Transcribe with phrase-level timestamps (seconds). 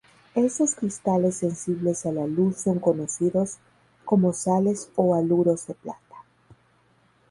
[0.33, 3.57] Esos cristales sensibles a la luz son conocidos
[4.03, 6.15] como sales o haluros de plata.